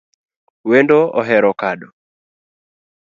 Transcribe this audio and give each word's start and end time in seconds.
Wendo 0.69 0.99
ohero 1.19 1.51
kado 1.61 1.87